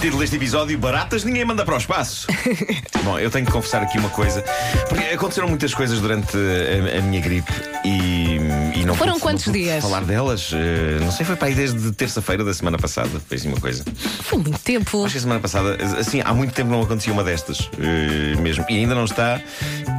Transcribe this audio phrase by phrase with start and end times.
[0.00, 2.26] Título deste episódio: Baratas ninguém manda para o espaço.
[3.02, 4.42] Bom, eu tenho que confessar aqui uma coisa.
[4.88, 7.50] Porque aconteceram muitas coisas durante a, a minha gripe
[7.84, 8.36] e,
[8.76, 9.82] e não Foram pude- quantos não pude dias?
[9.82, 10.50] falar delas.
[10.52, 13.10] Eh, não sei, foi para aí desde terça-feira da semana passada.
[13.26, 13.82] Foi assim uma coisa.
[14.22, 15.04] Foi muito tempo.
[15.04, 18.64] Acho que a semana passada, assim, há muito tempo não acontecia uma destas eh, mesmo.
[18.68, 19.40] E ainda não está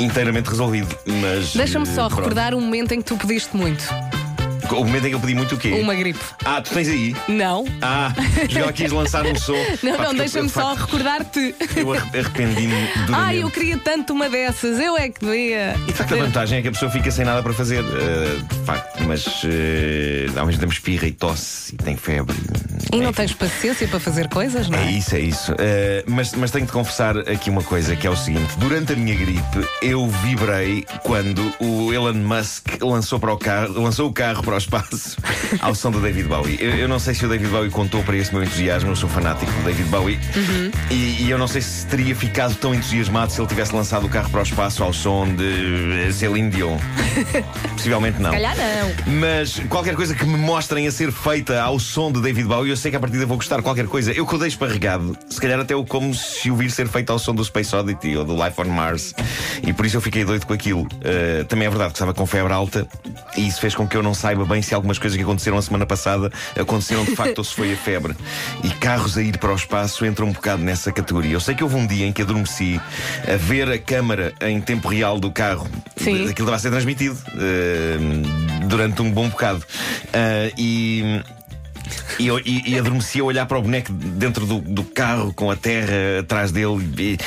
[0.00, 0.94] inteiramente resolvido.
[1.06, 1.54] Mas.
[1.54, 2.16] Deixa-me eh, só pronto.
[2.18, 3.84] recordar um momento em que tu pediste muito.
[4.72, 5.70] O momento em que eu pedi muito o quê?
[5.80, 6.18] Uma gripe.
[6.44, 7.14] Ah, tu tens aí?
[7.28, 7.64] Não.
[7.80, 8.12] Ah,
[8.48, 9.52] já quis lançar um som.
[9.82, 11.54] Não, Pá, não, deixa-me de só recordar-te.
[11.76, 13.12] Eu arre- arrependi-me duramente.
[13.12, 14.78] Ah, eu queria tanto uma dessas.
[14.78, 15.74] Eu é que devia.
[15.86, 18.38] E de facto a vantagem é que a pessoa fica sem nada para fazer, eh,
[18.54, 22.36] de facto, mas eh, ao mesmo tempo espirra e tosse e tem febre.
[22.92, 24.90] E não tens paciência para fazer coisas, não É é?
[24.92, 25.54] isso, é isso.
[25.58, 28.96] Eh, mas, mas tenho de confessar aqui uma coisa que é o seguinte: durante a
[28.96, 34.42] minha gripe, eu vibrei quando o Elon Musk lançou, para o, carro, lançou o carro
[34.42, 35.16] para o espaço
[35.60, 36.58] ao som do David Bowie.
[36.60, 39.08] Eu, eu não sei se o David Bowie contou para esse meu entusiasmo, eu sou
[39.08, 40.18] fanático do David Bowie,
[40.90, 44.08] e, e eu não sei se teria ficado tão entusiasmado se ele tivesse lançado o
[44.08, 46.76] carro para o espaço ao som de eh, Celine Dion.
[47.74, 48.30] Possivelmente não.
[48.32, 49.14] Calhar não.
[49.18, 52.90] Mas qualquer coisa que me mostrem a ser feita ao som de David Bowie, sei
[52.90, 54.10] que a partir vou gostar de qualquer coisa.
[54.10, 57.18] Eu que o deixo esparregado, se calhar até o como se ouvir ser feito ao
[57.18, 59.14] som do Space Oddity ou do Life on Mars.
[59.64, 60.82] E por isso eu fiquei doido com aquilo.
[60.82, 62.88] Uh, também é verdade que estava com febre alta
[63.36, 65.62] e isso fez com que eu não saiba bem se algumas coisas que aconteceram a
[65.62, 68.16] semana passada aconteceram de facto ou se foi a febre.
[68.64, 71.34] E carros a ir para o espaço entram um bocado nessa categoria.
[71.34, 72.80] Eu sei que houve um dia em que adormeci
[73.32, 75.68] a ver a câmara em tempo real do carro.
[75.96, 76.28] Sim.
[76.28, 79.64] Aquilo estava a ser transmitido uh, durante um bom bocado.
[80.08, 81.22] Uh, e.
[82.18, 85.56] E, e, e adormeci a olhar para o boneco dentro do, do carro com a
[85.56, 86.88] terra atrás dele.
[86.98, 87.18] E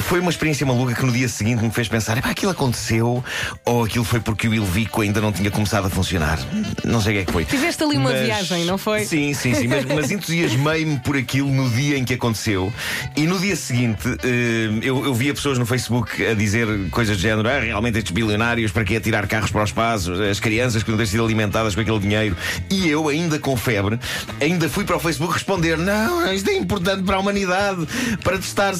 [0.00, 3.24] foi uma experiência maluca que no dia seguinte me fez pensar: "Epá, aquilo aconteceu
[3.64, 6.38] ou aquilo foi porque o Ilvico ainda não tinha começado a funcionar?
[6.84, 7.44] Não sei o que é que foi.
[7.44, 9.04] Tiveste ali uma viagem, não foi?
[9.04, 9.68] Sim, sim, sim.
[9.68, 12.72] Mas, mas entusiasmei-me por aquilo no dia em que aconteceu.
[13.16, 17.20] E no dia seguinte eh, eu, eu via pessoas no Facebook a dizer coisas do
[17.20, 20.12] género: ah, realmente estes bilionários, para que tirar carros para o espaço?
[20.12, 22.36] As crianças que não têm sido alimentadas com aquele dinheiro.
[22.70, 23.98] E eu, ainda com febre,
[24.40, 27.86] ainda fui para o Facebook responder: não, isto é importante para a humanidade,
[28.22, 28.74] para testar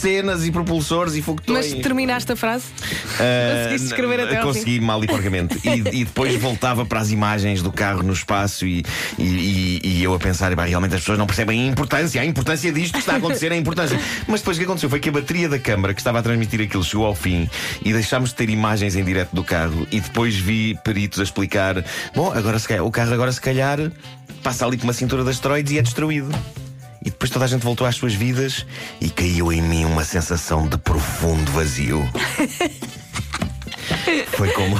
[0.00, 1.72] cenas e propulsores e foguetões.
[1.72, 2.64] Mas terminaste a frase?
[3.18, 4.36] Ah, Conseguiste escrever até?
[4.40, 5.58] Consegui mal e porcamente.
[5.64, 8.82] e, e depois voltava para as imagens do carro no espaço e,
[9.18, 12.72] e, e- eu a pensar, "Epá, realmente as pessoas não percebem a importância, a importância
[12.72, 14.00] disto que está a acontecer, a importância.
[14.26, 16.60] Mas depois o que aconteceu foi que a bateria da câmara que estava a transmitir
[16.62, 17.48] aquilo chegou ao fim
[17.84, 21.84] e deixámos de ter imagens em direto do carro e depois vi peritos a explicar:
[22.14, 23.78] bom, agora se calhar, o carro agora se calhar
[24.42, 26.30] passa ali com uma cintura de asteroides e é destruído.
[27.02, 28.66] E depois toda a gente voltou às suas vidas
[29.00, 32.06] e caiu em mim uma sensação de profundo vazio.
[34.28, 34.76] Foi como,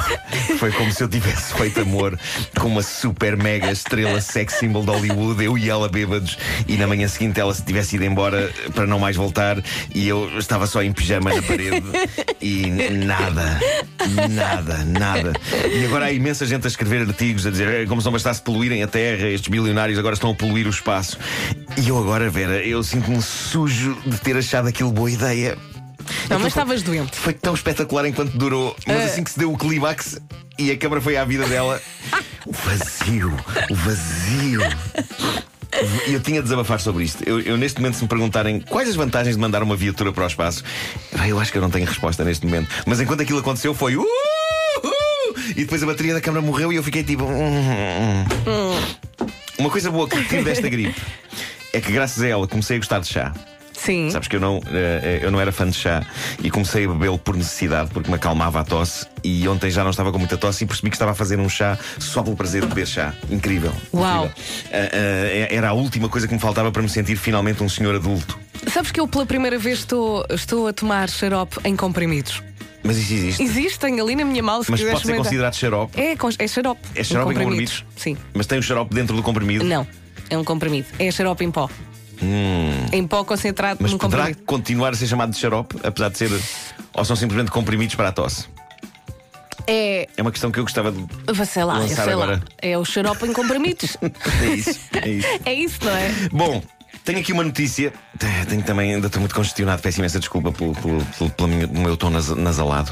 [0.61, 2.19] foi como se eu tivesse feito amor
[2.59, 6.85] com uma super mega estrela sex symbol de Hollywood, eu e ela bêbados, e na
[6.85, 9.57] manhã seguinte ela se tivesse ido embora para não mais voltar
[9.95, 11.81] e eu estava só em pijama na parede
[12.39, 13.59] e nada,
[14.29, 15.33] nada, nada.
[15.73, 18.39] E agora há imensa gente a escrever artigos a dizer "É como se não bastasse
[18.39, 21.17] poluírem a Terra, estes bilionários agora estão a poluir o espaço.
[21.75, 25.57] E eu agora, Vera, eu sinto-me sujo de ter achado aquilo boa ideia.
[26.29, 27.15] Não, mas estavas doente.
[27.17, 29.05] foi tão espetacular enquanto durou, mas Ah.
[29.05, 30.19] assim que se deu o clímax
[30.59, 31.81] e a câmara foi à vida dela,
[32.45, 33.33] o vazio,
[33.69, 34.61] o vazio.
[36.07, 37.23] E eu tinha de desabafar sobre isto.
[37.25, 40.25] Eu, eu, neste momento, se me perguntarem quais as vantagens de mandar uma viatura para
[40.25, 40.63] o espaço,
[41.27, 42.69] eu acho que eu não tenho resposta neste momento.
[42.85, 43.95] Mas enquanto aquilo aconteceu, foi.
[43.95, 47.23] "Uh, uh", E depois a bateria da câmara morreu e eu fiquei tipo.
[47.23, 49.01] "Hum, hum".
[49.57, 50.99] Uma coisa boa que tive desta gripe
[51.73, 53.33] é que, graças a ela, comecei a gostar de chá.
[53.83, 54.11] Sim.
[54.11, 56.05] Sabes que eu não, eh, eu não era fã de chá
[56.43, 59.07] e comecei a bebê-lo por necessidade, porque me acalmava a tosse.
[59.23, 61.49] E ontem já não estava com muita tosse e percebi que estava a fazer um
[61.49, 63.13] chá só pelo prazer de beber chá.
[63.29, 63.73] Incrível.
[63.91, 64.25] Uau.
[64.25, 64.43] incrível.
[64.71, 67.95] Ah, ah, era a última coisa que me faltava para me sentir finalmente um senhor
[67.95, 68.39] adulto.
[68.71, 72.43] Sabes que eu pela primeira vez estou, estou a tomar xarope em comprimidos.
[72.83, 73.43] Mas isso existe.
[73.43, 75.99] Existem ali na minha mala, se Mas pode ser considerado xarope.
[75.99, 76.81] É, é xarope.
[76.95, 77.85] É xarope em comprimidos?
[77.95, 78.17] Sim.
[78.33, 79.65] Mas tem o xarope dentro do comprimido.
[79.65, 79.87] Não,
[80.29, 80.87] é um comprimido.
[80.99, 81.69] É xarope em pó.
[82.91, 83.83] Em pó concentrado Hum.
[83.83, 84.45] Mas num poderá comprimido.
[84.45, 86.31] continuar a ser chamado de xarope, apesar de ser.
[86.93, 88.45] Ou são simplesmente comprimidos para a tosse?
[89.67, 90.07] É.
[90.17, 91.05] É uma questão que eu gostava de.
[91.45, 92.23] Sei lá, Lançar sei lá.
[92.23, 92.43] agora.
[92.61, 93.95] É o xarope em comprimidos.
[94.41, 94.79] É isso.
[94.93, 95.27] É isso.
[95.45, 96.09] é isso, não é?
[96.31, 96.63] Bom,
[97.05, 97.93] tenho aqui uma notícia.
[98.49, 101.95] Tenho também, ainda estou muito congestionado, peço imensa desculpa pelo, pelo, pelo, pelo o meu
[101.97, 102.91] tom nas- nasalado.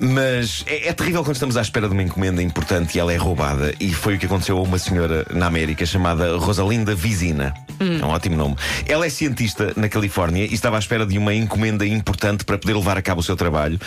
[0.00, 3.16] Mas é, é terrível quando estamos à espera de uma encomenda importante e ela é
[3.16, 3.72] roubada.
[3.80, 7.54] E foi o que aconteceu a uma senhora na América chamada Rosalinda Vizina.
[7.80, 8.56] É um ótimo nome.
[8.86, 12.74] Ela é cientista na Califórnia e estava à espera de uma encomenda importante para poder
[12.74, 13.78] levar a cabo o seu trabalho.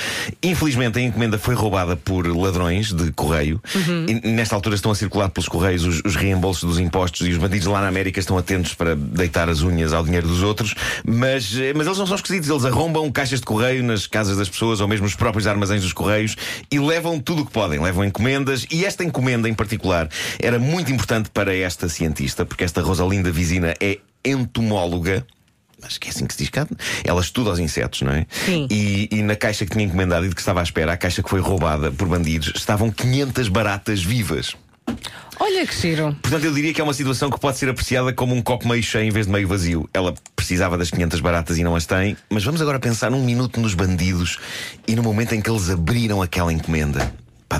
[0.42, 3.62] Infelizmente, a encomenda foi roubada por ladrões de correio.
[4.08, 7.38] E nesta altura estão a circular pelos correios os, os reembolsos dos impostos e os
[7.38, 10.74] bandidos lá na América estão atentos para deitar as unhas ao dinheiro dos outros.
[11.06, 12.50] Mas, eh, mas eles não são esquisitos.
[12.50, 15.94] Eles arrombam caixas de correio nas casas das pessoas ou mesmo os próprios armazéns dos
[15.94, 16.36] correios
[16.72, 17.80] e levam tudo o que podem.
[17.80, 20.10] Levam encomendas e esta encomenda em particular
[20.40, 25.25] era muito importante para esta cientista, porque esta Rosalinda Vizina é entomóloga.
[25.81, 26.68] Acho que é assim que se diz cá.
[27.04, 28.28] Ela estuda os insetos, não é?
[28.45, 28.68] Sim.
[28.69, 31.24] E, e na caixa que tinha encomendado e de que estava à espera, a caixa
[31.24, 34.56] que foi roubada por bandidos, estavam 500 baratas vivas.
[35.39, 36.16] Olha que giro.
[36.22, 38.83] Portanto, eu diria que é uma situação que pode ser apreciada como um copo meio
[38.83, 39.89] cheio em vez de meio vazio.
[39.92, 43.60] Ela precisava das 500 baratas e não as tem, mas vamos agora pensar um minuto
[43.60, 44.38] nos bandidos
[44.88, 47.12] e no momento em que eles abriram aquela encomenda.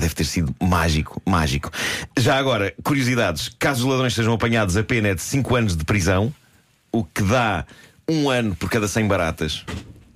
[0.02, 1.70] Deve ter sido mágico, mágico.
[2.18, 5.84] Já agora, curiosidades: caso os ladrões sejam apanhados, a pena é de 5 anos de
[5.84, 6.34] prisão,
[6.90, 7.64] o que dá
[8.08, 9.64] um ano por cada 100 baratas.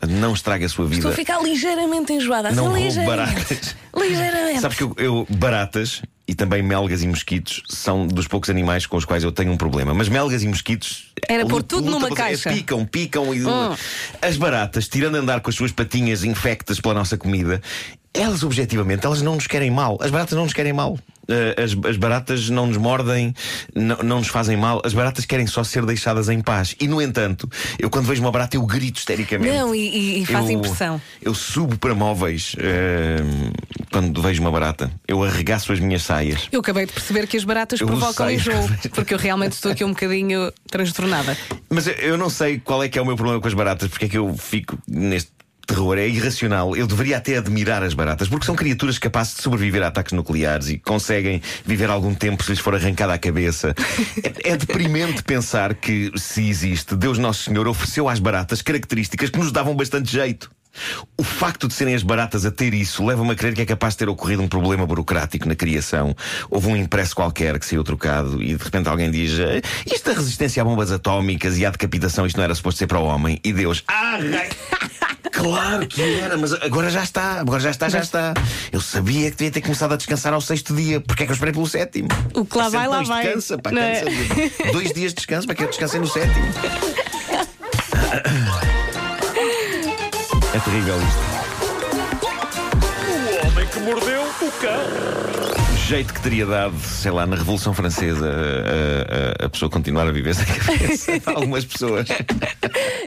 [0.08, 0.96] Não estraga a sua vida.
[0.96, 2.50] Estou a ficar ligeiramente enjoada.
[2.50, 3.34] Não assim, roube ligeiramente.
[3.34, 3.76] baratas.
[3.96, 4.60] Ligeiramente.
[4.60, 8.96] Sabes que eu, eu- baratas e também melgas e mosquitos são dos poucos animais com
[8.96, 9.94] os quais eu tenho um problema.
[9.94, 11.12] Mas melgas e mosquitos.
[11.28, 12.52] Era pôr tudo numa caixa.
[12.52, 13.46] Picam, picam e.
[13.46, 13.74] Hum.
[14.20, 17.62] As baratas, tirando a andar com as suas patinhas infectas pela nossa comida,
[18.16, 19.98] elas objetivamente elas não nos querem mal.
[20.00, 20.98] As baratas não nos querem mal.
[21.28, 23.34] Eh, As, as baratas não nos mordem,
[23.74, 24.80] não, não nos fazem mal.
[24.84, 26.76] As baratas querem só ser deixadas em paz.
[26.80, 29.52] E no entanto, eu quando vejo uma barata eu grito histericamente.
[29.56, 31.02] Não, e, e- faz Eu- impressão.
[31.20, 33.16] Eu subo para móveis eh,
[33.90, 34.90] quando vejo uma barata.
[35.08, 36.48] Eu arregaço as minhas saias.
[36.52, 38.52] Eu acabei de perceber que as baratas Eu provocam enjoo,
[38.94, 41.36] porque eu realmente estou aqui um bocadinho transtornada.
[41.68, 43.88] Mas eu- eu não sei qual é que é o meu problema com as baratas,
[43.88, 45.30] porque é que eu fico neste
[45.66, 45.98] terror.
[45.98, 46.76] É irracional.
[46.76, 50.68] Eu deveria até admirar as baratas, porque são criaturas capazes de sobreviver a ataques nucleares
[50.68, 53.74] e conseguem viver algum tempo se lhes for arrancada a cabeça.
[54.22, 59.38] É, é deprimente pensar que, se existe, Deus Nosso Senhor ofereceu às baratas características que
[59.38, 60.50] nos davam bastante jeito.
[61.16, 63.94] O facto de serem as baratas a ter isso leva-me a crer que é capaz
[63.94, 66.14] de ter ocorrido um problema burocrático na criação.
[66.50, 70.16] Houve um impresso qualquer que saiu trocado e de repente alguém diz: "Eh, Isto da
[70.16, 73.40] resistência a bombas atómicas e à decapitação, isto não era suposto ser para o homem.
[73.42, 74.18] E Deus, ah,
[75.36, 78.32] Claro que era, mas agora já está, agora já está, já está.
[78.72, 81.00] Eu sabia que devia ter começado a descansar ao sexto dia.
[81.00, 82.08] Porque é que eu esperei pelo sétimo?
[82.34, 83.22] O que lá Sempre vai, lá dois vai.
[83.24, 84.00] Descansa, pá, é?
[84.00, 84.72] cansa.
[84.72, 86.46] Dois dias de descanso, para que eu descansei no sétimo.
[90.54, 91.20] É terrível isto.
[93.42, 95.66] O homem que mordeu o cão.
[95.74, 100.08] O jeito que teria dado, sei lá, na Revolução Francesa, a, a- a pessoa continuar
[100.08, 101.12] a viver sem cabeça.
[101.26, 102.08] Algumas pessoas.